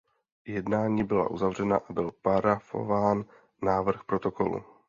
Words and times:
Jednání 0.47 1.03
byla 1.03 1.29
uzavřena 1.29 1.77
a 1.77 1.93
byl 1.93 2.11
parafován 2.21 3.25
návrh 3.61 4.03
protokolu. 4.03 4.63